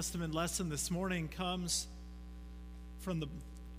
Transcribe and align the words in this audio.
Testament 0.00 0.34
lesson 0.34 0.70
this 0.70 0.90
morning 0.90 1.28
comes 1.28 1.86
from 3.00 3.20
the 3.20 3.26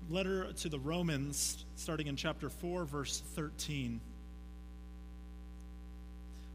letter 0.08 0.54
to 0.54 0.70
the 0.70 0.78
Romans, 0.78 1.66
starting 1.76 2.06
in 2.06 2.16
chapter 2.16 2.48
4, 2.48 2.86
verse 2.86 3.24
13. 3.34 4.00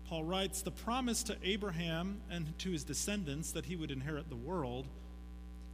Paul 0.08 0.22
writes 0.22 0.62
The 0.62 0.70
promise 0.70 1.24
to 1.24 1.36
Abraham 1.42 2.20
and 2.30 2.56
to 2.60 2.70
his 2.70 2.84
descendants 2.84 3.50
that 3.50 3.64
he 3.64 3.74
would 3.74 3.90
inherit 3.90 4.28
the 4.28 4.36
world 4.36 4.86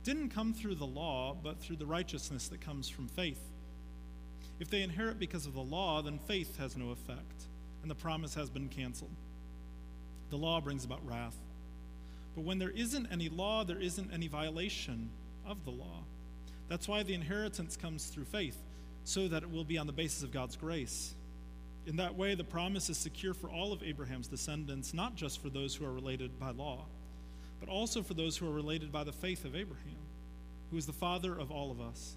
didn't 0.04 0.30
come 0.30 0.54
through 0.54 0.76
the 0.76 0.86
law, 0.86 1.34
but 1.34 1.60
through 1.60 1.76
the 1.76 1.84
righteousness 1.84 2.48
that 2.48 2.62
comes 2.62 2.88
from 2.88 3.08
faith. 3.08 3.44
If 4.58 4.70
they 4.70 4.80
inherit 4.80 5.18
because 5.18 5.44
of 5.44 5.52
the 5.52 5.60
law, 5.60 6.00
then 6.00 6.18
faith 6.18 6.56
has 6.56 6.78
no 6.78 6.92
effect, 6.92 7.44
and 7.82 7.90
the 7.90 7.94
promise 7.94 8.34
has 8.36 8.48
been 8.48 8.70
canceled. 8.70 9.14
The 10.30 10.38
law 10.38 10.62
brings 10.62 10.86
about 10.86 11.06
wrath. 11.06 11.36
But 12.34 12.44
when 12.44 12.58
there 12.58 12.70
isn't 12.70 13.08
any 13.10 13.28
law, 13.28 13.64
there 13.64 13.80
isn't 13.80 14.12
any 14.12 14.28
violation 14.28 15.10
of 15.46 15.64
the 15.64 15.70
law. 15.70 16.04
That's 16.68 16.88
why 16.88 17.02
the 17.02 17.14
inheritance 17.14 17.76
comes 17.76 18.06
through 18.06 18.24
faith, 18.24 18.56
so 19.04 19.28
that 19.28 19.42
it 19.42 19.50
will 19.50 19.64
be 19.64 19.78
on 19.78 19.86
the 19.86 19.92
basis 19.92 20.22
of 20.22 20.32
God's 20.32 20.56
grace. 20.56 21.14
In 21.86 21.96
that 21.96 22.14
way, 22.14 22.34
the 22.34 22.44
promise 22.44 22.88
is 22.88 22.96
secure 22.96 23.34
for 23.34 23.50
all 23.50 23.72
of 23.72 23.82
Abraham's 23.82 24.28
descendants, 24.28 24.94
not 24.94 25.16
just 25.16 25.42
for 25.42 25.50
those 25.50 25.74
who 25.74 25.84
are 25.84 25.92
related 25.92 26.38
by 26.38 26.50
law, 26.50 26.86
but 27.60 27.68
also 27.68 28.02
for 28.02 28.14
those 28.14 28.36
who 28.36 28.48
are 28.48 28.52
related 28.52 28.92
by 28.92 29.04
the 29.04 29.12
faith 29.12 29.44
of 29.44 29.56
Abraham, 29.56 29.98
who 30.70 30.76
is 30.76 30.86
the 30.86 30.92
father 30.92 31.38
of 31.38 31.50
all 31.50 31.70
of 31.70 31.80
us. 31.80 32.16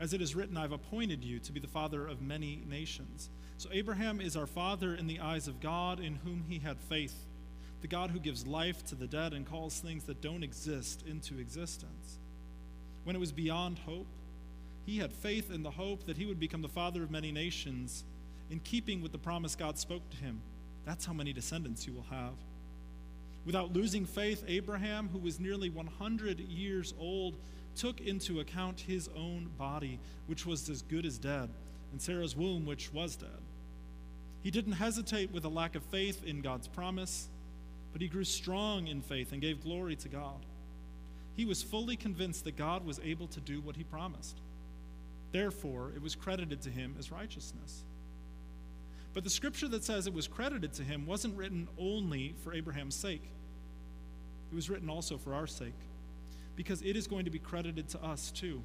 As 0.00 0.12
it 0.12 0.20
is 0.20 0.34
written, 0.34 0.56
I've 0.56 0.72
appointed 0.72 1.24
you 1.24 1.38
to 1.38 1.52
be 1.52 1.60
the 1.60 1.68
father 1.68 2.06
of 2.06 2.20
many 2.20 2.64
nations. 2.68 3.30
So 3.56 3.68
Abraham 3.72 4.20
is 4.20 4.36
our 4.36 4.46
father 4.46 4.94
in 4.96 5.06
the 5.06 5.20
eyes 5.20 5.46
of 5.46 5.60
God, 5.60 6.00
in 6.00 6.16
whom 6.16 6.44
he 6.48 6.58
had 6.58 6.80
faith, 6.80 7.14
the 7.84 7.88
God 7.88 8.10
who 8.10 8.18
gives 8.18 8.46
life 8.46 8.82
to 8.86 8.94
the 8.94 9.06
dead 9.06 9.34
and 9.34 9.44
calls 9.44 9.78
things 9.78 10.04
that 10.04 10.22
don't 10.22 10.42
exist 10.42 11.04
into 11.06 11.38
existence. 11.38 12.18
When 13.02 13.14
it 13.14 13.18
was 13.18 13.30
beyond 13.30 13.78
hope, 13.80 14.06
he 14.86 14.96
had 14.96 15.12
faith 15.12 15.52
in 15.52 15.62
the 15.62 15.70
hope 15.70 16.06
that 16.06 16.16
he 16.16 16.24
would 16.24 16.40
become 16.40 16.62
the 16.62 16.68
father 16.68 17.02
of 17.02 17.10
many 17.10 17.30
nations, 17.30 18.04
in 18.50 18.60
keeping 18.60 19.02
with 19.02 19.12
the 19.12 19.18
promise 19.18 19.54
God 19.54 19.76
spoke 19.76 20.08
to 20.08 20.16
him. 20.16 20.40
That's 20.86 21.04
how 21.04 21.12
many 21.12 21.34
descendants 21.34 21.86
you 21.86 21.92
will 21.92 22.06
have. 22.08 22.32
Without 23.44 23.74
losing 23.74 24.06
faith, 24.06 24.42
Abraham, 24.48 25.10
who 25.12 25.18
was 25.18 25.38
nearly 25.38 25.68
100 25.68 26.40
years 26.40 26.94
old, 26.98 27.36
took 27.76 28.00
into 28.00 28.40
account 28.40 28.80
his 28.80 29.10
own 29.14 29.50
body, 29.58 30.00
which 30.26 30.46
was 30.46 30.70
as 30.70 30.80
good 30.80 31.04
as 31.04 31.18
dead, 31.18 31.50
and 31.92 32.00
Sarah's 32.00 32.34
womb, 32.34 32.64
which 32.64 32.94
was 32.94 33.14
dead. 33.14 33.42
He 34.42 34.50
didn't 34.50 34.72
hesitate 34.72 35.32
with 35.32 35.44
a 35.44 35.50
lack 35.50 35.74
of 35.74 35.82
faith 35.82 36.24
in 36.24 36.40
God's 36.40 36.66
promise, 36.66 37.28
but 37.94 38.02
he 38.02 38.08
grew 38.08 38.24
strong 38.24 38.88
in 38.88 39.00
faith 39.00 39.30
and 39.30 39.40
gave 39.40 39.62
glory 39.62 39.94
to 39.94 40.08
God. 40.08 40.44
He 41.36 41.44
was 41.44 41.62
fully 41.62 41.94
convinced 41.94 42.42
that 42.42 42.56
God 42.56 42.84
was 42.84 42.98
able 43.04 43.28
to 43.28 43.40
do 43.40 43.60
what 43.60 43.76
he 43.76 43.84
promised. 43.84 44.40
Therefore, 45.30 45.92
it 45.94 46.02
was 46.02 46.16
credited 46.16 46.60
to 46.62 46.70
him 46.70 46.96
as 46.98 47.12
righteousness. 47.12 47.84
But 49.12 49.22
the 49.22 49.30
scripture 49.30 49.68
that 49.68 49.84
says 49.84 50.08
it 50.08 50.12
was 50.12 50.26
credited 50.26 50.72
to 50.74 50.82
him 50.82 51.06
wasn't 51.06 51.36
written 51.36 51.68
only 51.78 52.34
for 52.42 52.52
Abraham's 52.52 52.96
sake, 52.96 53.30
it 54.50 54.54
was 54.56 54.68
written 54.68 54.90
also 54.90 55.16
for 55.16 55.32
our 55.32 55.46
sake 55.46 55.78
because 56.56 56.82
it 56.82 56.96
is 56.96 57.06
going 57.06 57.26
to 57.26 57.30
be 57.30 57.38
credited 57.38 57.88
to 57.90 58.02
us 58.02 58.32
too. 58.32 58.60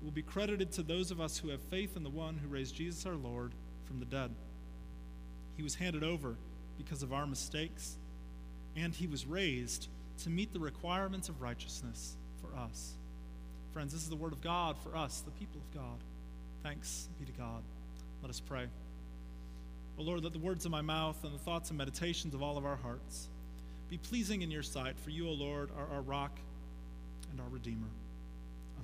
It 0.00 0.04
will 0.04 0.10
be 0.10 0.22
credited 0.22 0.72
to 0.72 0.82
those 0.82 1.10
of 1.10 1.20
us 1.20 1.36
who 1.36 1.50
have 1.50 1.60
faith 1.60 1.96
in 1.96 2.02
the 2.02 2.10
one 2.10 2.38
who 2.38 2.48
raised 2.48 2.76
Jesus 2.76 3.04
our 3.04 3.14
Lord 3.14 3.52
from 3.84 3.98
the 3.98 4.06
dead. 4.06 4.34
He 5.58 5.62
was 5.62 5.74
handed 5.74 6.02
over 6.02 6.36
because 6.78 7.02
of 7.02 7.12
our 7.12 7.26
mistakes, 7.26 7.96
and 8.76 8.94
he 8.94 9.06
was 9.06 9.26
raised 9.26 9.88
to 10.22 10.30
meet 10.30 10.52
the 10.52 10.60
requirements 10.60 11.28
of 11.28 11.40
righteousness 11.40 12.16
for 12.40 12.56
us. 12.58 12.92
Friends, 13.72 13.92
this 13.92 14.02
is 14.02 14.08
the 14.08 14.16
word 14.16 14.32
of 14.32 14.40
God 14.40 14.76
for 14.78 14.96
us, 14.96 15.20
the 15.20 15.30
people 15.32 15.60
of 15.60 15.74
God. 15.74 15.98
Thanks 16.62 17.08
be 17.18 17.26
to 17.26 17.32
God. 17.32 17.62
Let 18.22 18.30
us 18.30 18.40
pray. 18.40 18.66
O 19.98 20.02
Lord, 20.02 20.22
let 20.22 20.32
the 20.32 20.38
words 20.38 20.64
of 20.64 20.70
my 20.70 20.82
mouth 20.82 21.22
and 21.24 21.34
the 21.34 21.38
thoughts 21.38 21.70
and 21.70 21.78
meditations 21.78 22.34
of 22.34 22.42
all 22.42 22.58
of 22.58 22.66
our 22.66 22.76
hearts 22.76 23.28
be 23.88 23.98
pleasing 23.98 24.42
in 24.42 24.50
your 24.50 24.62
sight, 24.62 24.98
for 24.98 25.10
you, 25.10 25.28
O 25.28 25.32
Lord, 25.32 25.70
are 25.76 25.88
our 25.94 26.02
rock 26.02 26.38
and 27.30 27.40
our 27.40 27.48
Redeemer. 27.48 27.86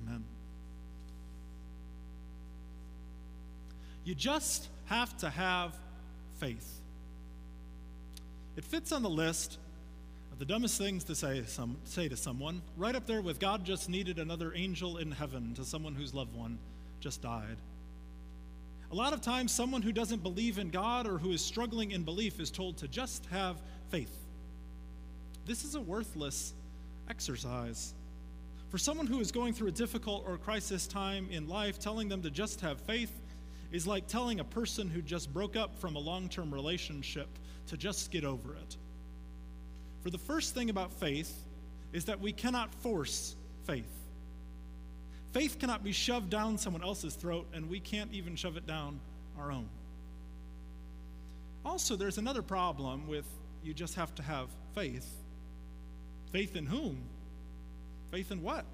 Amen. 0.01 0.23
You 4.05 4.15
just 4.15 4.69
have 4.85 5.15
to 5.17 5.29
have 5.29 5.77
faith. 6.39 6.79
It 8.55 8.63
fits 8.63 8.91
on 8.91 9.01
the 9.03 9.09
list 9.09 9.57
the 10.39 10.45
dumbest 10.45 10.77
things 10.77 11.03
to 11.05 11.15
say, 11.15 11.43
some, 11.45 11.77
say 11.83 12.09
to 12.09 12.17
someone, 12.17 12.61
right 12.77 12.95
up 12.95 13.05
there 13.05 13.21
with 13.21 13.39
God 13.39 13.65
just 13.65 13.89
needed 13.89 14.19
another 14.19 14.53
angel 14.55 14.97
in 14.97 15.11
heaven 15.11 15.53
to 15.55 15.63
someone 15.63 15.95
whose 15.95 16.13
loved 16.13 16.35
one 16.35 16.57
just 16.99 17.21
died. 17.21 17.57
A 18.91 18.95
lot 18.95 19.13
of 19.13 19.21
times, 19.21 19.51
someone 19.51 19.81
who 19.81 19.91
doesn't 19.91 20.21
believe 20.21 20.59
in 20.59 20.69
God 20.69 21.07
or 21.07 21.17
who 21.17 21.31
is 21.31 21.43
struggling 21.43 21.91
in 21.91 22.03
belief 22.03 22.39
is 22.39 22.51
told 22.51 22.77
to 22.77 22.87
just 22.87 23.25
have 23.27 23.57
faith. 23.89 24.15
This 25.45 25.63
is 25.63 25.75
a 25.75 25.81
worthless 25.81 26.53
exercise. 27.09 27.93
For 28.69 28.77
someone 28.77 29.07
who 29.07 29.19
is 29.19 29.31
going 29.31 29.53
through 29.53 29.67
a 29.67 29.71
difficult 29.71 30.23
or 30.27 30.37
crisis 30.37 30.87
time 30.87 31.27
in 31.31 31.47
life, 31.47 31.79
telling 31.79 32.07
them 32.07 32.21
to 32.21 32.31
just 32.31 32.61
have 32.61 32.79
faith 32.81 33.11
is 33.71 33.87
like 33.87 34.07
telling 34.07 34.39
a 34.39 34.43
person 34.43 34.89
who 34.89 35.01
just 35.01 35.33
broke 35.33 35.55
up 35.55 35.75
from 35.79 35.95
a 35.95 35.99
long 35.99 36.29
term 36.29 36.53
relationship 36.53 37.27
to 37.67 37.77
just 37.77 38.11
get 38.11 38.23
over 38.23 38.55
it. 38.55 38.77
For 40.03 40.09
the 40.09 40.17
first 40.17 40.53
thing 40.53 40.69
about 40.69 40.91
faith 40.91 41.43
is 41.93 42.05
that 42.05 42.19
we 42.19 42.33
cannot 42.33 42.75
force 42.75 43.35
faith. 43.65 43.89
Faith 45.31 45.57
cannot 45.59 45.83
be 45.83 45.93
shoved 45.93 46.29
down 46.29 46.57
someone 46.57 46.83
else's 46.83 47.15
throat, 47.15 47.47
and 47.53 47.69
we 47.69 47.79
can't 47.79 48.11
even 48.13 48.35
shove 48.35 48.57
it 48.57 48.67
down 48.67 48.99
our 49.39 49.51
own. 49.51 49.67
Also, 51.65 51.95
there's 51.95 52.17
another 52.17 52.41
problem 52.41 53.07
with 53.07 53.25
you 53.63 53.73
just 53.73 53.95
have 53.95 54.13
to 54.15 54.23
have 54.23 54.49
faith. 54.75 55.09
Faith 56.31 56.55
in 56.57 56.65
whom? 56.65 56.97
Faith 58.11 58.31
in 58.31 58.43
what? 58.43 58.65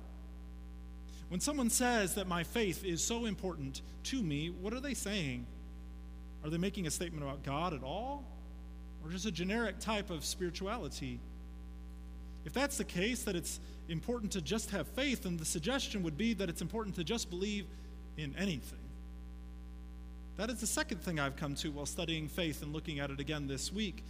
When 1.30 1.40
someone 1.40 1.70
says 1.70 2.16
that 2.16 2.28
my 2.28 2.44
faith 2.44 2.84
is 2.84 3.04
so 3.04 3.26
important 3.26 3.84
to 4.06 4.22
me, 4.22 4.50
what 4.50 4.74
are 4.74 4.80
they 4.80 4.96
saying? 4.96 5.46
Are 6.44 6.50
they 6.50 6.58
making 6.58 6.88
a 6.88 6.92
statement 6.92 7.24
about 7.24 7.44
God 7.44 7.74
at 7.76 7.84
all? 7.84 8.24
Or 9.04 9.12
just 9.12 9.26
a 9.26 9.32
generic 9.32 9.80
type 9.80 10.10
of 10.10 10.26
spirituality? 10.26 11.20
If 12.46 12.54
that's 12.54 12.78
the 12.78 12.84
case, 12.84 13.24
that 13.24 13.36
it's 13.36 13.60
important 13.88 14.32
to 14.34 14.42
just 14.42 14.72
have 14.72 14.88
faith, 14.88 15.24
then 15.24 15.38
the 15.38 15.46
suggestion 15.46 16.04
would 16.04 16.18
be 16.18 16.34
that 16.36 16.50
it's 16.50 16.62
important 16.62 16.96
to 16.96 17.04
just 17.04 17.30
believe 17.30 17.66
in 18.18 18.36
anything. 18.38 18.80
That 20.38 20.50
is 20.50 20.62
the 20.62 20.68
second 20.68 21.02
thing 21.02 21.20
I've 21.20 21.36
come 21.36 21.56
to 21.56 21.72
while 21.72 21.86
studying 21.86 22.28
faith 22.28 22.62
and 22.62 22.72
looking 22.72 23.00
at 23.00 23.10
it 23.10 23.20
again 23.20 23.48
this 23.48 23.74
week. 23.74 24.04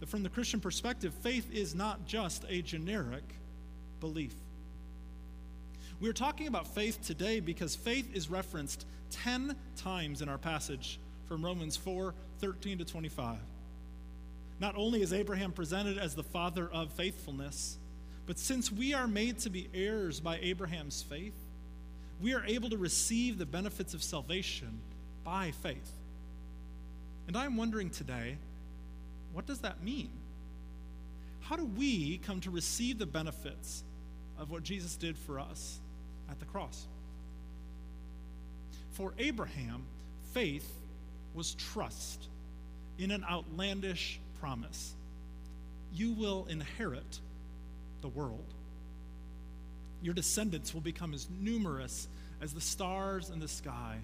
That 0.00 0.08
from 0.08 0.22
the 0.22 0.28
Christian 0.28 0.60
perspective, 0.60 1.14
faith 1.22 1.50
is 1.52 1.74
not 1.74 2.06
just 2.06 2.44
a 2.48 2.62
generic 2.62 3.24
belief. 3.98 4.34
We're 6.00 6.12
talking 6.12 6.46
about 6.46 6.66
faith 6.66 7.02
today 7.02 7.40
because 7.40 7.76
faith 7.76 8.14
is 8.14 8.30
referenced 8.30 8.86
10 9.10 9.54
times 9.76 10.22
in 10.22 10.28
our 10.28 10.38
passage 10.38 10.98
from 11.26 11.44
Romans 11.44 11.76
4 11.76 12.14
13 12.40 12.78
to 12.78 12.84
25. 12.84 13.36
Not 14.60 14.76
only 14.76 15.02
is 15.02 15.12
Abraham 15.12 15.52
presented 15.52 15.98
as 15.98 16.14
the 16.14 16.22
father 16.22 16.70
of 16.70 16.92
faithfulness, 16.92 17.78
but 18.26 18.38
since 18.38 18.70
we 18.70 18.94
are 18.94 19.08
made 19.08 19.38
to 19.40 19.50
be 19.50 19.68
heirs 19.74 20.20
by 20.20 20.38
Abraham's 20.38 21.02
faith, 21.02 21.34
we 22.20 22.34
are 22.34 22.44
able 22.44 22.70
to 22.70 22.76
receive 22.76 23.38
the 23.38 23.46
benefits 23.46 23.94
of 23.94 24.02
salvation 24.02 24.80
by 25.24 25.50
faith. 25.62 25.90
And 27.26 27.36
I'm 27.36 27.56
wondering 27.56 27.90
today, 27.90 28.36
what 29.32 29.46
does 29.46 29.60
that 29.60 29.82
mean? 29.82 30.10
How 31.40 31.56
do 31.56 31.64
we 31.64 32.18
come 32.18 32.40
to 32.42 32.50
receive 32.50 32.98
the 32.98 33.06
benefits 33.06 33.82
of 34.40 34.50
what 34.50 34.62
Jesus 34.62 34.96
did 34.96 35.16
for 35.16 35.38
us 35.38 35.78
at 36.30 36.40
the 36.40 36.46
cross. 36.46 36.86
For 38.92 39.12
Abraham, 39.18 39.84
faith 40.32 40.68
was 41.34 41.54
trust 41.54 42.28
in 42.98 43.10
an 43.10 43.24
outlandish 43.30 44.18
promise 44.40 44.94
you 45.92 46.12
will 46.12 46.46
inherit 46.48 47.20
the 48.00 48.08
world. 48.08 48.54
Your 50.02 50.14
descendants 50.14 50.72
will 50.72 50.80
become 50.80 51.12
as 51.12 51.28
numerous 51.40 52.08
as 52.40 52.54
the 52.54 52.60
stars 52.60 53.28
in 53.28 53.40
the 53.40 53.48
sky, 53.48 53.98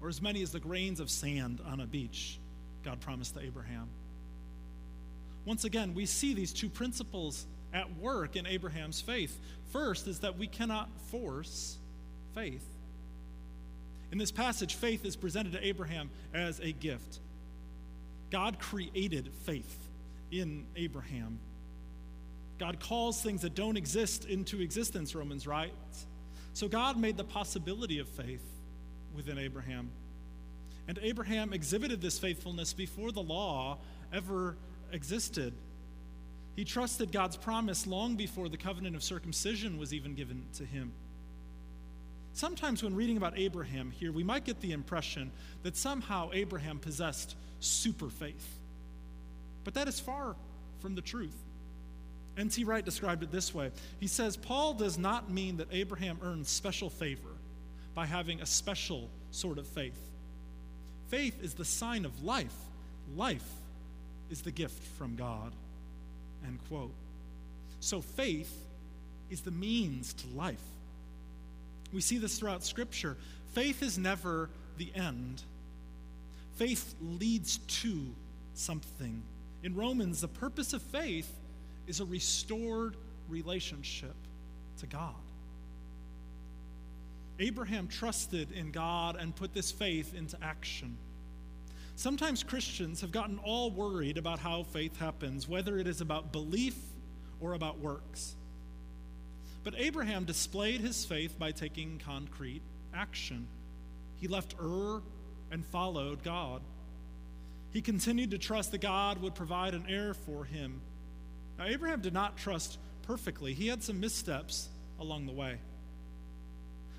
or 0.00 0.08
as 0.08 0.20
many 0.20 0.42
as 0.42 0.50
the 0.50 0.60
grains 0.60 1.00
of 1.00 1.08
sand 1.08 1.60
on 1.66 1.80
a 1.80 1.86
beach, 1.86 2.38
God 2.84 3.00
promised 3.00 3.34
to 3.34 3.40
Abraham. 3.40 3.88
Once 5.44 5.64
again, 5.64 5.94
we 5.94 6.06
see 6.06 6.34
these 6.34 6.52
two 6.52 6.68
principles 6.68 7.46
at 7.72 7.96
work 7.98 8.36
in 8.36 8.46
Abraham's 8.46 9.00
faith. 9.00 9.38
First 9.72 10.06
is 10.06 10.18
that 10.20 10.38
we 10.38 10.46
cannot 10.46 10.90
force 11.10 11.78
faith. 12.34 12.64
In 14.10 14.18
this 14.18 14.30
passage, 14.30 14.74
faith 14.74 15.06
is 15.06 15.16
presented 15.16 15.52
to 15.52 15.66
Abraham 15.66 16.10
as 16.34 16.60
a 16.60 16.72
gift. 16.72 17.20
God 18.32 18.58
created 18.58 19.30
faith 19.44 19.90
in 20.30 20.64
Abraham. 20.74 21.38
God 22.58 22.80
calls 22.80 23.20
things 23.20 23.42
that 23.42 23.54
don't 23.54 23.76
exist 23.76 24.24
into 24.24 24.62
existence, 24.62 25.14
Romans 25.14 25.46
writes. 25.46 26.06
So 26.54 26.66
God 26.66 26.96
made 26.96 27.18
the 27.18 27.24
possibility 27.24 27.98
of 27.98 28.08
faith 28.08 28.44
within 29.14 29.38
Abraham. 29.38 29.90
And 30.88 30.98
Abraham 31.02 31.52
exhibited 31.52 32.00
this 32.00 32.18
faithfulness 32.18 32.72
before 32.72 33.12
the 33.12 33.22
law 33.22 33.78
ever 34.12 34.56
existed. 34.92 35.52
He 36.56 36.64
trusted 36.64 37.12
God's 37.12 37.36
promise 37.36 37.86
long 37.86 38.16
before 38.16 38.48
the 38.48 38.56
covenant 38.56 38.96
of 38.96 39.02
circumcision 39.02 39.78
was 39.78 39.92
even 39.92 40.14
given 40.14 40.46
to 40.54 40.64
him. 40.64 40.92
Sometimes, 42.32 42.82
when 42.82 42.94
reading 42.94 43.18
about 43.18 43.38
Abraham 43.38 43.90
here, 43.90 44.10
we 44.10 44.24
might 44.24 44.46
get 44.46 44.60
the 44.60 44.72
impression 44.72 45.30
that 45.64 45.76
somehow 45.76 46.30
Abraham 46.32 46.78
possessed 46.78 47.36
super 47.64 48.08
faith. 48.08 48.58
But 49.64 49.74
that 49.74 49.88
is 49.88 50.00
far 50.00 50.36
from 50.80 50.94
the 50.94 51.02
truth. 51.02 51.36
N.T. 52.36 52.64
Wright 52.64 52.84
described 52.84 53.22
it 53.22 53.30
this 53.30 53.54
way 53.54 53.70
He 54.00 54.06
says, 54.06 54.36
Paul 54.36 54.74
does 54.74 54.98
not 54.98 55.30
mean 55.30 55.58
that 55.58 55.68
Abraham 55.70 56.18
earned 56.22 56.46
special 56.46 56.90
favor 56.90 57.28
by 57.94 58.06
having 58.06 58.40
a 58.40 58.46
special 58.46 59.08
sort 59.30 59.58
of 59.58 59.66
faith. 59.66 59.98
Faith 61.08 61.42
is 61.42 61.54
the 61.54 61.64
sign 61.64 62.04
of 62.04 62.24
life, 62.24 62.54
life 63.16 63.48
is 64.30 64.42
the 64.42 64.50
gift 64.50 64.82
from 64.98 65.14
God. 65.14 65.52
End 66.46 66.58
quote. 66.68 66.92
So 67.80 68.00
faith 68.00 68.52
is 69.30 69.42
the 69.42 69.50
means 69.50 70.14
to 70.14 70.26
life. 70.28 70.62
We 71.92 72.00
see 72.00 72.18
this 72.18 72.38
throughout 72.38 72.64
Scripture. 72.64 73.16
Faith 73.52 73.82
is 73.82 73.98
never 73.98 74.48
the 74.78 74.90
end, 74.94 75.42
faith 76.56 76.94
leads 77.00 77.58
to 77.58 78.14
something. 78.54 79.22
In 79.62 79.74
Romans, 79.74 80.20
the 80.20 80.28
purpose 80.28 80.72
of 80.72 80.82
faith 80.82 81.32
is 81.86 82.00
a 82.00 82.04
restored 82.04 82.96
relationship 83.28 84.14
to 84.78 84.86
God. 84.86 85.14
Abraham 87.38 87.88
trusted 87.88 88.52
in 88.52 88.70
God 88.70 89.16
and 89.16 89.34
put 89.34 89.54
this 89.54 89.72
faith 89.72 90.14
into 90.14 90.36
action. 90.42 90.96
Sometimes 91.96 92.42
Christians 92.42 93.00
have 93.00 93.12
gotten 93.12 93.38
all 93.38 93.70
worried 93.70 94.18
about 94.18 94.38
how 94.38 94.62
faith 94.62 94.98
happens, 94.98 95.48
whether 95.48 95.78
it 95.78 95.86
is 95.86 96.00
about 96.00 96.32
belief 96.32 96.76
or 97.40 97.54
about 97.54 97.78
works. 97.78 98.34
But 99.64 99.74
Abraham 99.76 100.24
displayed 100.24 100.80
his 100.80 101.04
faith 101.04 101.38
by 101.38 101.52
taking 101.52 102.00
concrete 102.04 102.62
action. 102.94 103.46
He 104.16 104.28
left 104.28 104.54
Ur 104.60 105.02
and 105.52 105.64
followed 105.66 106.24
God. 106.24 106.62
He 107.70 107.80
continued 107.80 108.32
to 108.32 108.38
trust 108.38 108.72
that 108.72 108.80
God 108.80 109.20
would 109.22 109.34
provide 109.34 109.74
an 109.74 109.84
heir 109.88 110.14
for 110.14 110.44
him. 110.44 110.80
Now, 111.58 111.66
Abraham 111.66 112.00
did 112.00 112.12
not 112.12 112.36
trust 112.36 112.78
perfectly, 113.02 113.52
he 113.52 113.68
had 113.68 113.82
some 113.82 114.00
missteps 114.00 114.68
along 114.98 115.26
the 115.26 115.32
way. 115.32 115.58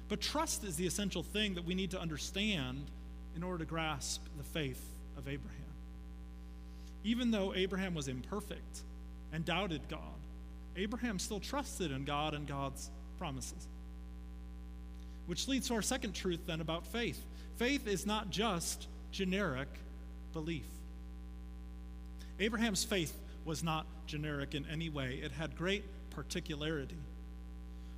But 0.09 0.21
trust 0.21 0.63
is 0.63 0.75
the 0.75 0.85
essential 0.85 1.23
thing 1.23 1.55
that 1.55 1.65
we 1.65 1.75
need 1.75 1.91
to 1.91 1.99
understand 1.99 2.85
in 3.35 3.43
order 3.43 3.59
to 3.59 3.65
grasp 3.65 4.23
the 4.37 4.43
faith 4.43 4.83
of 5.17 5.27
Abraham. 5.27 5.59
Even 7.03 7.31
though 7.31 7.53
Abraham 7.55 7.95
was 7.95 8.07
imperfect 8.07 8.81
and 9.31 9.43
doubted 9.43 9.81
God, 9.89 9.99
Abraham 10.75 11.19
still 11.19 11.39
trusted 11.39 11.91
in 11.91 12.05
God 12.05 12.33
and 12.33 12.47
God's 12.47 12.89
promises. 13.17 13.67
Which 15.25 15.47
leads 15.47 15.67
to 15.69 15.75
our 15.75 15.81
second 15.81 16.13
truth 16.13 16.41
then 16.45 16.61
about 16.61 16.85
faith 16.85 17.21
faith 17.57 17.87
is 17.87 18.05
not 18.05 18.29
just 18.29 18.87
generic 19.11 19.67
belief. 20.33 20.65
Abraham's 22.39 22.83
faith 22.83 23.13
was 23.45 23.63
not 23.63 23.85
generic 24.07 24.55
in 24.55 24.65
any 24.71 24.89
way, 24.89 25.19
it 25.23 25.31
had 25.31 25.55
great 25.55 25.83
particularity. 26.09 26.97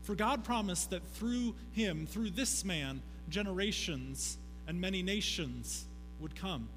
For 0.04 0.16
God 0.16 0.44
promised 0.44 0.92
that 0.92 1.06
through 1.16 1.56
him, 1.72 2.06
through 2.06 2.32
this 2.32 2.64
man, 2.64 3.02
generations 3.30 4.38
and 4.68 4.80
many 4.80 5.02
nations 5.02 5.86
would 6.20 6.36
come. 6.36 6.70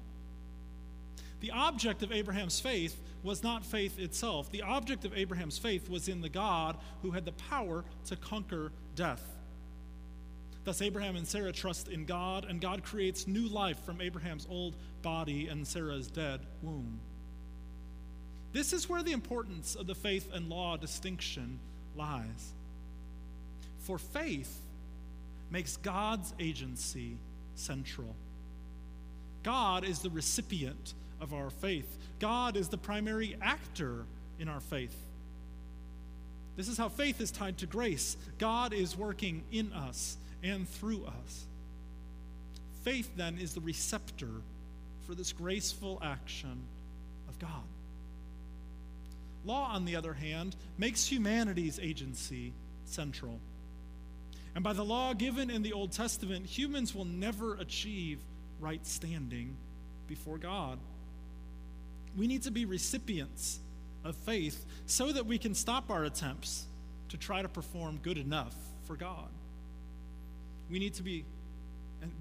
The 1.39 1.51
object 1.51 2.03
of 2.03 2.11
Abraham's 2.11 2.59
faith 2.59 2.99
was 3.23 3.43
not 3.43 3.65
faith 3.65 3.99
itself. 3.99 4.51
The 4.51 4.63
object 4.63 5.05
of 5.05 5.15
Abraham's 5.15 5.57
faith 5.57 5.89
was 5.89 6.07
in 6.07 6.21
the 6.21 6.29
God 6.29 6.77
who 7.01 7.11
had 7.11 7.25
the 7.25 7.31
power 7.33 7.85
to 8.05 8.15
conquer 8.15 8.71
death. 8.95 9.23
Thus, 10.69 10.83
Abraham 10.83 11.15
and 11.15 11.27
Sarah 11.27 11.51
trust 11.51 11.87
in 11.87 12.05
God, 12.05 12.45
and 12.47 12.61
God 12.61 12.83
creates 12.83 13.25
new 13.25 13.47
life 13.47 13.83
from 13.83 14.01
Abraham's 14.01 14.45
old 14.47 14.75
body 15.01 15.47
and 15.47 15.67
Sarah's 15.67 16.05
dead 16.05 16.41
womb. 16.61 16.99
This 18.53 18.71
is 18.71 18.87
where 18.87 19.01
the 19.01 19.13
importance 19.13 19.73
of 19.73 19.87
the 19.87 19.95
faith 19.95 20.29
and 20.31 20.47
law 20.47 20.77
distinction 20.77 21.57
lies. 21.95 22.53
For 23.79 23.97
faith 23.97 24.59
makes 25.49 25.75
God's 25.77 26.35
agency 26.39 27.17
central. 27.55 28.15
God 29.41 29.83
is 29.83 30.01
the 30.01 30.11
recipient 30.11 30.93
of 31.19 31.33
our 31.33 31.49
faith. 31.49 31.97
God 32.19 32.55
is 32.55 32.67
the 32.67 32.77
primary 32.77 33.35
actor 33.41 34.05
in 34.37 34.47
our 34.47 34.59
faith. 34.59 34.95
This 36.57 36.67
is 36.67 36.77
how 36.77 36.89
faith 36.89 37.19
is 37.21 37.31
tied 37.31 37.57
to 37.57 37.65
grace. 37.65 38.17
God 38.37 38.71
is 38.71 38.95
working 38.95 39.41
in 39.51 39.73
us 39.73 40.17
and 40.43 40.67
through 40.67 41.05
us. 41.05 41.45
Faith, 42.83 43.11
then, 43.15 43.37
is 43.37 43.53
the 43.53 43.61
receptor 43.61 44.41
for 45.05 45.15
this 45.15 45.33
graceful 45.33 45.99
action 46.03 46.63
of 47.27 47.37
God. 47.39 47.63
Law, 49.45 49.71
on 49.73 49.85
the 49.85 49.95
other 49.95 50.13
hand, 50.13 50.55
makes 50.77 51.05
humanity's 51.05 51.79
agency 51.79 52.53
central. 52.85 53.39
And 54.55 54.63
by 54.63 54.73
the 54.73 54.83
law 54.83 55.13
given 55.13 55.49
in 55.49 55.61
the 55.61 55.73
Old 55.73 55.91
Testament, 55.91 56.45
humans 56.45 56.93
will 56.93 57.05
never 57.05 57.55
achieve 57.55 58.19
right 58.59 58.85
standing 58.85 59.55
before 60.07 60.37
God. 60.37 60.79
We 62.17 62.27
need 62.27 62.43
to 62.43 62.51
be 62.51 62.65
recipients 62.65 63.59
of 64.03 64.15
faith 64.15 64.65
so 64.85 65.11
that 65.11 65.25
we 65.25 65.37
can 65.37 65.53
stop 65.53 65.89
our 65.89 66.03
attempts 66.03 66.65
to 67.09 67.17
try 67.17 67.41
to 67.41 67.49
perform 67.49 67.99
good 68.01 68.17
enough 68.17 68.55
for 68.85 68.95
God. 68.95 69.29
We 70.69 70.79
need 70.79 70.93
to 70.95 71.03
be, 71.03 71.25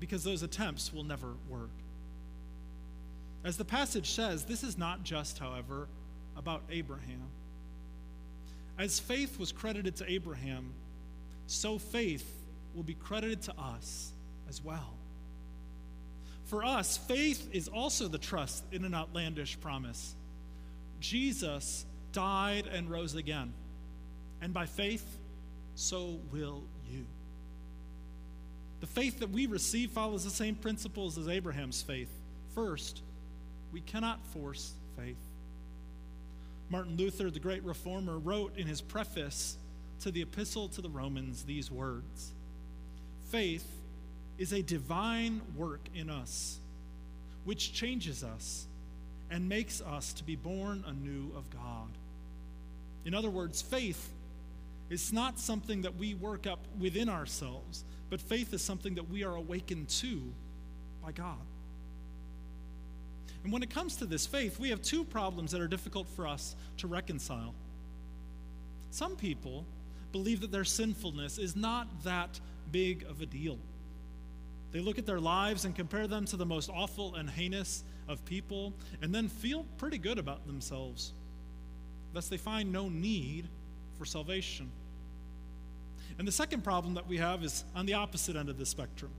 because 0.01 0.25
those 0.25 0.43
attempts 0.43 0.93
will 0.93 1.05
never 1.05 1.35
work. 1.49 1.71
As 3.45 3.57
the 3.57 3.65
passage 3.65 4.11
says, 4.11 4.45
this 4.45 4.63
is 4.63 4.77
not 4.77 5.05
just, 5.05 5.39
however, 5.39 5.89
about 6.37 6.63
Abraham. 6.71 7.29
As 8.79 8.99
faith 8.99 9.39
was 9.39 9.53
credited 9.53 9.97
to 9.97 10.11
Abraham, 10.11 10.73
so 11.47 11.79
faith 11.79 12.29
will 12.75 12.83
be 12.83 12.95
credited 12.95 13.43
to 13.43 13.55
us 13.59 14.13
as 14.49 14.63
well. 14.63 14.95
For 16.45 16.65
us, 16.65 16.97
faith 16.97 17.49
is 17.53 17.69
also 17.69 18.09
the 18.09 18.19
trust 18.19 18.65
in 18.73 18.85
an 18.85 18.95
outlandish 18.95 19.61
promise. 19.61 20.15
Jesus 21.01 21.85
died 22.13 22.67
and 22.67 22.91
rose 22.91 23.15
again. 23.15 23.53
And 24.41 24.55
by 24.55 24.67
faith, 24.67 25.05
so 25.75 26.19
will 26.33 26.63
you. 26.91 27.05
The 28.81 28.87
faith 28.87 29.21
that 29.21 29.31
we 29.31 29.47
receive 29.47 29.91
follows 29.91 30.25
the 30.25 30.31
same 30.31 30.55
principles 30.55 31.19
as 31.19 31.29
Abraham's 31.29 31.83
faith. 31.83 32.11
First, 32.55 33.03
we 33.73 33.81
cannot 33.81 34.25
force 34.27 34.73
faith. 34.97 35.17
Martin 36.71 36.97
Luther, 36.97 37.31
the 37.31 37.41
great 37.41 37.65
reformer, 37.65 38.19
wrote 38.19 38.57
in 38.57 38.67
his 38.67 38.81
preface 38.81 39.57
to 40.01 40.11
the 40.11 40.23
Epistle 40.23 40.69
to 40.69 40.81
the 40.81 40.89
Romans 40.89 41.45
these 41.45 41.71
words 41.71 42.33
Faith 43.31 43.67
is 44.39 44.53
a 44.53 44.63
divine 44.63 45.41
work 45.57 45.81
in 45.95 46.09
us, 46.09 46.61
which 47.45 47.73
changes 47.73 48.23
us 48.23 48.67
and 49.31 49.49
makes 49.49 49.81
us 49.81 50.13
to 50.15 50.25
be 50.25 50.37
born 50.37 50.85
anew 50.87 51.31
of 51.37 51.51
God. 51.51 51.89
In 53.05 53.15
other 53.15 53.31
words, 53.31 53.61
faith 53.61 54.11
is 54.89 55.13
not 55.13 55.39
something 55.39 55.83
that 55.83 55.97
we 55.97 56.15
work 56.15 56.47
up 56.47 56.61
within 56.79 57.09
ourselves, 57.09 57.85
but 58.11 58.21
faith 58.21 58.53
is 58.53 58.63
something 58.63 58.95
that 58.95 59.09
we 59.09 59.25
are 59.25 59.35
awakened 59.35 59.89
to 59.89 60.23
by 61.03 61.13
God. 61.13 61.39
And 63.45 63.53
when 63.53 63.63
it 63.63 63.71
comes 63.71 63.97
to 63.97 64.07
this 64.07 64.27
faith, 64.27 64.59
we 64.59 64.71
have 64.71 64.83
two 64.83 65.05
problems 65.05 65.53
that 65.53 65.61
are 65.61 65.69
difficult 65.69 66.09
for 66.09 66.27
us 66.27 66.57
to 66.79 66.87
reconcile. 66.87 67.55
Some 68.91 69.17
people 69.17 69.65
believe 70.13 70.41
that 70.41 70.51
their 70.51 70.65
sinfulness 70.65 71.39
is 71.39 71.55
not 71.55 72.05
that 72.05 72.41
big 72.73 73.05
of 73.05 73.21
a 73.21 73.27
deal. 73.27 73.59
They 74.73 74.81
look 74.81 74.99
at 74.99 75.07
their 75.07 75.21
lives 75.21 75.65
and 75.65 75.75
compare 75.75 76.07
them 76.07 76.25
to 76.27 76.37
the 76.37 76.47
most 76.47 76.69
awful 76.69 77.15
and 77.15 77.29
heinous 77.29 77.85
of 78.07 78.25
people, 78.25 78.73
and 79.03 79.15
then 79.15 79.29
feel 79.29 79.65
pretty 79.77 79.99
good 79.99 80.19
about 80.19 80.47
themselves. 80.47 81.13
Thus, 82.13 82.29
they 82.29 82.39
find 82.39 82.73
no 82.73 82.89
need 82.89 83.49
for 83.99 84.05
salvation. 84.05 84.71
And 86.17 86.27
the 86.27 86.33
second 86.33 86.65
problem 86.65 86.95
that 86.95 87.07
we 87.07 87.19
have 87.19 87.45
is 87.45 87.65
on 87.75 87.87
the 87.87 87.95
opposite 87.95 88.37
end 88.37 88.49
of 88.49 88.59
the 88.59 88.67
spectrum. 88.67 89.11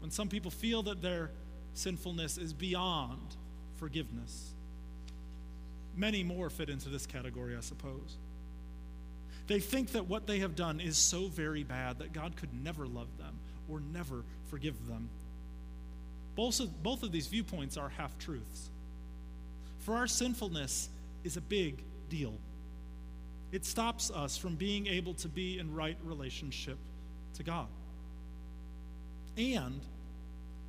When 0.00 0.10
some 0.10 0.28
people 0.28 0.50
feel 0.50 0.82
that 0.84 1.02
their 1.02 1.30
sinfulness 1.74 2.38
is 2.38 2.52
beyond 2.52 3.36
forgiveness. 3.76 4.54
Many 5.96 6.22
more 6.22 6.50
fit 6.50 6.70
into 6.70 6.88
this 6.88 7.06
category, 7.06 7.56
I 7.56 7.60
suppose. 7.60 8.16
They 9.46 9.60
think 9.60 9.92
that 9.92 10.06
what 10.06 10.26
they 10.26 10.38
have 10.38 10.54
done 10.54 10.80
is 10.80 10.96
so 10.96 11.26
very 11.26 11.64
bad 11.64 11.98
that 11.98 12.12
God 12.12 12.36
could 12.36 12.50
never 12.62 12.86
love 12.86 13.08
them 13.18 13.38
or 13.68 13.80
never 13.80 14.24
forgive 14.48 14.86
them. 14.86 15.08
Both 16.36 16.60
of, 16.60 16.82
both 16.82 17.02
of 17.02 17.12
these 17.12 17.26
viewpoints 17.26 17.76
are 17.76 17.88
half 17.88 18.16
truths. 18.18 18.70
For 19.80 19.96
our 19.96 20.06
sinfulness 20.06 20.88
is 21.24 21.36
a 21.36 21.40
big 21.40 21.82
deal. 22.08 22.34
It 23.52 23.64
stops 23.64 24.10
us 24.10 24.36
from 24.36 24.54
being 24.54 24.86
able 24.86 25.14
to 25.14 25.28
be 25.28 25.58
in 25.58 25.74
right 25.74 25.96
relationship 26.04 26.78
to 27.34 27.42
God. 27.42 27.66
And 29.36 29.80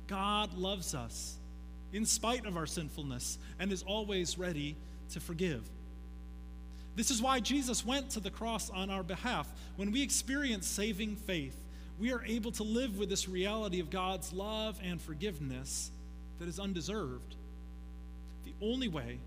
God 0.08 0.54
loves 0.54 0.94
us 0.94 1.36
in 1.92 2.04
spite 2.04 2.46
of 2.46 2.56
our 2.56 2.66
sinfulness 2.66 3.38
and 3.58 3.72
is 3.72 3.82
always 3.82 4.38
ready 4.38 4.76
to 5.10 5.20
forgive. 5.20 5.62
This 6.94 7.10
is 7.10 7.22
why 7.22 7.40
Jesus 7.40 7.86
went 7.86 8.10
to 8.10 8.20
the 8.20 8.30
cross 8.30 8.68
on 8.70 8.90
our 8.90 9.02
behalf. 9.02 9.48
When 9.76 9.92
we 9.92 10.02
experience 10.02 10.66
saving 10.66 11.16
faith, 11.16 11.56
we 11.98 12.12
are 12.12 12.24
able 12.24 12.52
to 12.52 12.62
live 12.62 12.98
with 12.98 13.08
this 13.08 13.28
reality 13.28 13.80
of 13.80 13.90
God's 13.90 14.32
love 14.32 14.78
and 14.82 15.00
forgiveness 15.00 15.90
that 16.38 16.48
is 16.48 16.58
undeserved. 16.58 17.36
The 18.44 18.54
only 18.60 18.88
way 18.88 19.18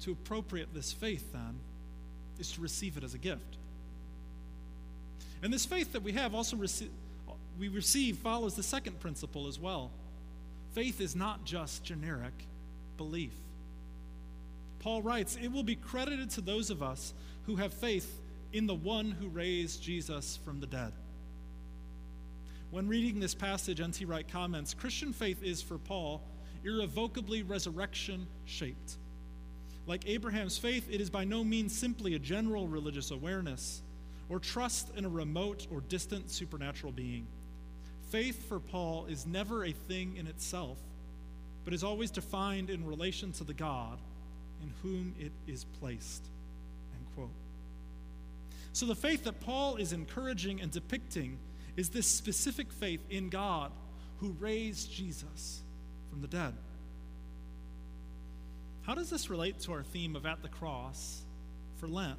to 0.00 0.12
appropriate 0.12 0.74
this 0.74 0.92
faith, 0.92 1.32
then, 1.32 1.60
is 2.38 2.52
to 2.52 2.60
receive 2.60 2.96
it 2.96 3.04
as 3.04 3.14
a 3.14 3.18
gift. 3.18 3.56
And 5.42 5.52
this 5.52 5.66
faith 5.66 5.92
that 5.92 6.02
we 6.02 6.12
have 6.12 6.34
also 6.34 6.56
rece- 6.56 6.88
we 7.58 7.68
receive 7.68 8.18
follows 8.18 8.54
the 8.54 8.62
second 8.62 9.00
principle 9.00 9.46
as 9.46 9.58
well. 9.58 9.90
Faith 10.72 11.00
is 11.00 11.16
not 11.16 11.44
just 11.44 11.84
generic 11.84 12.46
belief. 12.96 13.32
Paul 14.80 15.02
writes, 15.02 15.36
It 15.40 15.48
will 15.48 15.62
be 15.62 15.76
credited 15.76 16.30
to 16.30 16.40
those 16.40 16.70
of 16.70 16.82
us 16.82 17.12
who 17.46 17.56
have 17.56 17.72
faith 17.72 18.20
in 18.52 18.66
the 18.66 18.74
one 18.74 19.10
who 19.10 19.28
raised 19.28 19.82
Jesus 19.82 20.38
from 20.44 20.60
the 20.60 20.66
dead. 20.66 20.92
When 22.70 22.88
reading 22.88 23.18
this 23.18 23.34
passage, 23.34 23.80
N.T. 23.80 24.04
Wright 24.04 24.28
comments 24.28 24.74
Christian 24.74 25.12
faith 25.12 25.42
is, 25.42 25.62
for 25.62 25.78
Paul, 25.78 26.22
irrevocably 26.64 27.42
resurrection 27.42 28.26
shaped. 28.44 28.96
Like 29.88 30.06
Abraham's 30.06 30.58
faith, 30.58 30.86
it 30.90 31.00
is 31.00 31.08
by 31.08 31.24
no 31.24 31.42
means 31.42 31.74
simply 31.74 32.14
a 32.14 32.18
general 32.18 32.68
religious 32.68 33.10
awareness 33.10 33.80
or 34.28 34.38
trust 34.38 34.94
in 34.94 35.06
a 35.06 35.08
remote 35.08 35.66
or 35.72 35.80
distant 35.80 36.30
supernatural 36.30 36.92
being. 36.92 37.26
Faith 38.10 38.46
for 38.50 38.60
Paul 38.60 39.06
is 39.06 39.26
never 39.26 39.64
a 39.64 39.72
thing 39.72 40.16
in 40.18 40.26
itself, 40.26 40.76
but 41.64 41.72
is 41.72 41.82
always 41.82 42.10
defined 42.10 42.68
in 42.68 42.86
relation 42.86 43.32
to 43.32 43.44
the 43.44 43.54
God 43.54 43.98
in 44.62 44.70
whom 44.82 45.14
it 45.18 45.32
is 45.46 45.64
placed. 45.80 46.26
End 46.94 47.06
quote. 47.14 47.30
So 48.74 48.84
the 48.84 48.94
faith 48.94 49.24
that 49.24 49.40
Paul 49.40 49.76
is 49.76 49.94
encouraging 49.94 50.60
and 50.60 50.70
depicting 50.70 51.38
is 51.78 51.88
this 51.88 52.06
specific 52.06 52.70
faith 52.72 53.00
in 53.08 53.30
God 53.30 53.72
who 54.18 54.36
raised 54.38 54.92
Jesus 54.92 55.62
from 56.10 56.20
the 56.20 56.28
dead. 56.28 56.52
How 58.88 58.94
does 58.94 59.10
this 59.10 59.28
relate 59.28 59.60
to 59.60 59.72
our 59.72 59.82
theme 59.82 60.16
of 60.16 60.24
at 60.24 60.40
the 60.40 60.48
cross 60.48 61.20
for 61.76 61.86
Lent? 61.86 62.16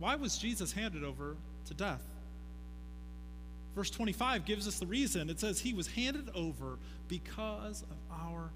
Why 0.00 0.16
was 0.16 0.36
Jesus 0.36 0.72
handed 0.72 1.04
over 1.04 1.36
to 1.66 1.74
death? 1.74 2.02
Verse 3.76 3.88
25 3.88 4.44
gives 4.44 4.66
us 4.66 4.80
the 4.80 4.86
reason. 4.86 5.30
It 5.30 5.38
says, 5.38 5.60
He 5.60 5.74
was 5.74 5.86
handed 5.86 6.28
over 6.34 6.76
because 7.06 7.82
of 7.82 7.96
our 8.10 8.50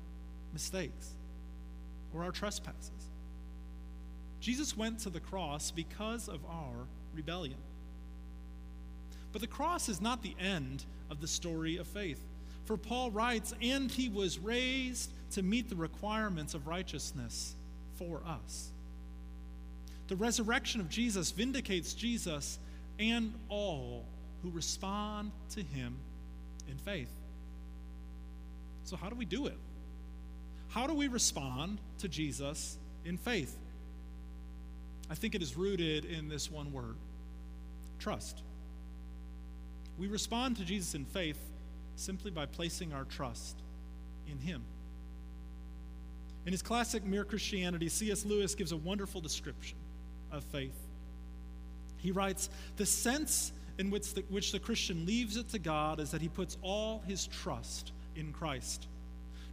mistakes 0.52 1.12
or 2.12 2.24
our 2.24 2.32
trespasses. 2.32 3.10
Jesus 4.40 4.76
went 4.76 4.98
to 5.00 5.10
the 5.10 5.20
cross 5.20 5.70
because 5.70 6.28
of 6.28 6.44
our 6.46 6.88
rebellion. 7.14 7.60
But 9.30 9.40
the 9.40 9.46
cross 9.46 9.88
is 9.88 10.00
not 10.00 10.20
the 10.20 10.34
end 10.40 10.84
of 11.12 11.20
the 11.20 11.28
story 11.28 11.76
of 11.76 11.86
faith. 11.86 12.26
For 12.64 12.76
Paul 12.76 13.12
writes, 13.12 13.54
and 13.62 13.88
he 13.88 14.08
was 14.08 14.40
raised 14.40 15.12
to 15.32 15.42
meet 15.42 15.68
the 15.68 15.76
requirements 15.76 16.54
of 16.54 16.66
righteousness 16.66 17.54
for 17.96 18.22
us. 18.26 18.70
The 20.08 20.16
resurrection 20.16 20.80
of 20.80 20.88
Jesus 20.88 21.30
vindicates 21.30 21.94
Jesus 21.94 22.58
and 22.98 23.34
all 23.48 24.04
who 24.42 24.50
respond 24.50 25.32
to 25.50 25.62
him 25.62 25.96
in 26.68 26.76
faith. 26.78 27.10
So, 28.84 28.96
how 28.96 29.08
do 29.08 29.16
we 29.16 29.24
do 29.24 29.46
it? 29.46 29.58
How 30.68 30.86
do 30.86 30.94
we 30.94 31.08
respond 31.08 31.78
to 31.98 32.08
Jesus 32.08 32.78
in 33.04 33.18
faith? 33.18 33.56
I 35.10 35.14
think 35.14 35.34
it 35.34 35.42
is 35.42 35.56
rooted 35.56 36.04
in 36.04 36.28
this 36.28 36.50
one 36.50 36.72
word 36.72 36.96
trust. 37.98 38.42
We 39.98 40.06
respond 40.06 40.56
to 40.58 40.64
Jesus 40.64 40.94
in 40.94 41.04
faith 41.04 41.38
simply 41.96 42.30
by 42.30 42.46
placing 42.46 42.92
our 42.92 43.04
trust 43.04 43.56
in 44.28 44.38
Him. 44.38 44.62
In 46.46 46.52
his 46.52 46.62
classic 46.62 47.04
Mere 47.04 47.24
Christianity, 47.24 47.88
C.S. 47.88 48.24
Lewis 48.24 48.54
gives 48.54 48.70
a 48.70 48.76
wonderful 48.76 49.20
description 49.20 49.76
of 50.30 50.44
faith. 50.44 50.78
He 51.98 52.12
writes 52.12 52.48
The 52.76 52.86
sense 52.86 53.52
in 53.78 53.90
which 53.90 54.14
the, 54.14 54.22
which 54.28 54.52
the 54.52 54.60
Christian 54.60 55.04
leaves 55.04 55.36
it 55.36 55.48
to 55.50 55.58
God 55.58 55.98
is 55.98 56.12
that 56.12 56.22
he 56.22 56.28
puts 56.28 56.56
all 56.62 57.02
his 57.06 57.26
trust 57.26 57.92
in 58.14 58.32
Christ. 58.32 58.86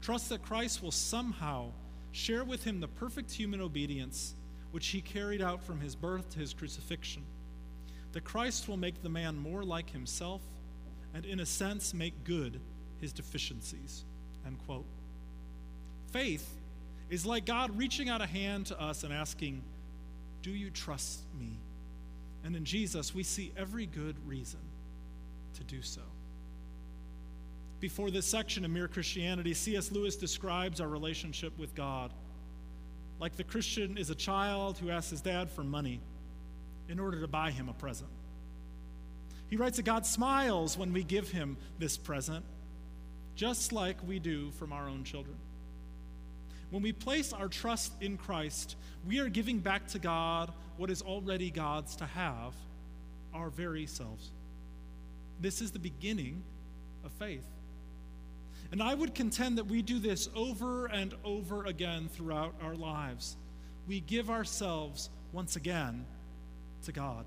Trust 0.01 0.29
that 0.29 0.43
Christ 0.43 0.83
will 0.83 0.91
somehow 0.91 1.71
share 2.11 2.43
with 2.43 2.63
him 2.63 2.79
the 2.79 2.87
perfect 2.87 3.31
human 3.31 3.59
obedience 3.59 4.35
which 4.71 4.87
he 4.87 5.01
carried 5.01 5.41
out 5.41 5.63
from 5.63 5.79
his 5.79 5.95
birth 5.95 6.29
to 6.31 6.39
his 6.39 6.53
crucifixion. 6.53 7.23
That 8.11 8.23
Christ 8.23 8.67
will 8.67 8.77
make 8.77 9.01
the 9.01 9.09
man 9.09 9.35
more 9.35 9.63
like 9.63 9.89
himself 9.89 10.41
and, 11.15 11.25
in 11.25 11.39
a 11.39 11.45
sense, 11.45 11.93
make 11.93 12.23
good 12.23 12.59
his 13.01 13.13
deficiencies. 13.13 14.05
End 14.45 14.59
quote. 14.65 14.85
Faith 16.11 16.59
is 17.13 17.27
like 17.27 17.45
God 17.45 17.77
reaching 17.77 18.09
out 18.09 18.21
a 18.21 18.25
hand 18.25 18.65
to 18.65 18.81
us 18.81 19.03
and 19.03 19.13
asking, 19.13 19.61
Do 20.41 20.49
you 20.49 20.71
trust 20.71 21.21
me? 21.39 21.59
And 22.43 22.55
in 22.55 22.65
Jesus, 22.65 23.13
we 23.13 23.21
see 23.21 23.53
every 23.55 23.85
good 23.85 24.15
reason 24.27 24.59
to 25.53 25.63
do 25.63 25.83
so. 25.83 26.01
Before 27.79 28.09
this 28.09 28.25
section 28.25 28.65
of 28.65 28.71
Mere 28.71 28.87
Christianity, 28.87 29.53
C.S. 29.53 29.91
Lewis 29.91 30.15
describes 30.15 30.81
our 30.81 30.87
relationship 30.87 31.55
with 31.59 31.75
God. 31.75 32.11
Like 33.19 33.35
the 33.35 33.43
Christian 33.43 33.95
is 33.95 34.09
a 34.09 34.15
child 34.15 34.79
who 34.79 34.89
asks 34.89 35.11
his 35.11 35.21
dad 35.21 35.51
for 35.51 35.63
money 35.63 36.01
in 36.89 36.99
order 36.99 37.21
to 37.21 37.27
buy 37.27 37.51
him 37.51 37.69
a 37.69 37.73
present. 37.73 38.09
He 39.51 39.55
writes 39.55 39.77
that 39.77 39.83
God 39.83 40.07
smiles 40.07 40.79
when 40.79 40.91
we 40.91 41.03
give 41.03 41.29
him 41.29 41.57
this 41.77 41.95
present, 41.95 42.43
just 43.35 43.71
like 43.71 43.97
we 44.07 44.17
do 44.17 44.49
from 44.49 44.73
our 44.73 44.89
own 44.89 45.03
children. 45.03 45.37
When 46.73 46.81
we 46.81 46.91
place 46.91 47.33
our 47.33 47.49
trust 47.49 47.93
in 48.01 48.17
Christ, 48.17 48.77
we 49.07 49.19
are 49.19 49.29
giving 49.29 49.59
back 49.59 49.85
to 49.89 49.99
God 49.99 50.51
what 50.77 50.89
is 50.89 51.03
already 51.03 51.51
God's 51.51 51.95
to 51.97 52.05
have 52.07 52.55
our 53.31 53.51
very 53.51 53.85
selves. 53.85 54.31
This 55.39 55.61
is 55.61 55.69
the 55.69 55.77
beginning 55.77 56.41
of 57.05 57.11
faith. 57.11 57.45
And 58.71 58.81
I 58.81 58.95
would 58.95 59.13
contend 59.13 59.59
that 59.59 59.67
we 59.67 59.83
do 59.83 59.99
this 59.99 60.29
over 60.35 60.87
and 60.87 61.13
over 61.23 61.65
again 61.65 62.09
throughout 62.11 62.55
our 62.63 62.73
lives. 62.73 63.37
We 63.87 63.99
give 63.99 64.31
ourselves 64.31 65.11
once 65.31 65.55
again 65.55 66.07
to 66.85 66.91
God. 66.91 67.25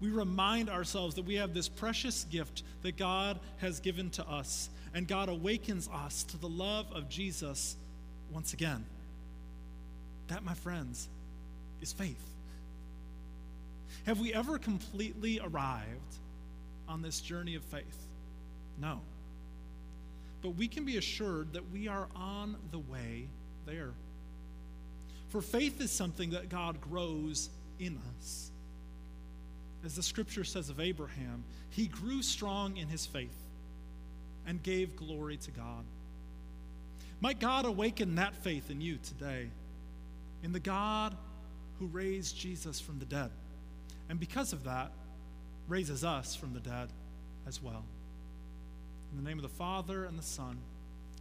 We 0.00 0.08
remind 0.08 0.70
ourselves 0.70 1.14
that 1.16 1.26
we 1.26 1.34
have 1.34 1.52
this 1.52 1.68
precious 1.68 2.24
gift 2.24 2.62
that 2.80 2.96
God 2.96 3.38
has 3.58 3.80
given 3.80 4.08
to 4.12 4.26
us, 4.26 4.70
and 4.94 5.06
God 5.06 5.28
awakens 5.28 5.90
us 5.92 6.22
to 6.22 6.38
the 6.38 6.48
love 6.48 6.90
of 6.92 7.10
Jesus 7.10 7.76
once 8.30 8.52
again. 8.52 8.84
That, 10.28 10.44
my 10.44 10.54
friends, 10.54 11.08
is 11.80 11.92
faith. 11.92 12.22
Have 14.06 14.20
we 14.20 14.32
ever 14.32 14.58
completely 14.58 15.40
arrived 15.42 16.16
on 16.88 17.02
this 17.02 17.20
journey 17.20 17.54
of 17.54 17.62
faith? 17.64 18.06
No. 18.80 19.00
But 20.42 20.50
we 20.50 20.68
can 20.68 20.84
be 20.84 20.96
assured 20.96 21.52
that 21.54 21.70
we 21.72 21.88
are 21.88 22.08
on 22.14 22.56
the 22.70 22.78
way 22.78 23.28
there. 23.66 23.92
For 25.28 25.42
faith 25.42 25.80
is 25.80 25.90
something 25.90 26.30
that 26.30 26.48
God 26.48 26.80
grows 26.80 27.50
in 27.78 28.00
us. 28.18 28.50
As 29.84 29.94
the 29.94 30.02
scripture 30.02 30.44
says 30.44 30.70
of 30.70 30.80
Abraham, 30.80 31.44
he 31.70 31.86
grew 31.86 32.22
strong 32.22 32.76
in 32.76 32.88
his 32.88 33.06
faith 33.06 33.44
and 34.46 34.62
gave 34.62 34.96
glory 34.96 35.36
to 35.36 35.50
God. 35.50 35.84
Might 37.20 37.40
God 37.40 37.64
awaken 37.64 38.14
that 38.14 38.36
faith 38.36 38.70
in 38.70 38.80
you 38.80 38.98
today, 38.98 39.50
in 40.42 40.52
the 40.52 40.60
God 40.60 41.16
who 41.78 41.86
raised 41.86 42.36
Jesus 42.36 42.80
from 42.80 42.98
the 42.98 43.04
dead, 43.04 43.30
and 44.08 44.20
because 44.20 44.52
of 44.52 44.64
that, 44.64 44.92
raises 45.66 46.04
us 46.04 46.34
from 46.34 46.54
the 46.54 46.60
dead 46.60 46.88
as 47.46 47.62
well. 47.62 47.84
In 49.10 49.22
the 49.22 49.28
name 49.28 49.38
of 49.38 49.42
the 49.42 49.48
Father, 49.48 50.04
and 50.04 50.18
the 50.18 50.22
Son, 50.22 50.58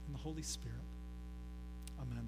and 0.06 0.16
the 0.16 0.20
Holy 0.20 0.44
Spirit. 0.44 0.78
Amen. 2.00 2.27